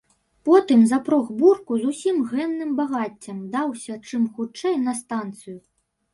[0.47, 5.57] Потым запрог бурку і з усім гэным багаццем даўся чым хутчэй на станцыю.